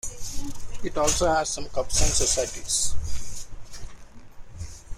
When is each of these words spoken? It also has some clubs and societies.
It 0.83 0.97
also 0.97 1.27
has 1.27 1.49
some 1.49 1.65
clubs 1.65 2.01
and 2.01 2.09
societies. 2.09 2.95